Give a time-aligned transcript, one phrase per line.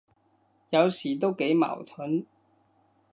[0.71, 2.25] 有時都幾矛盾，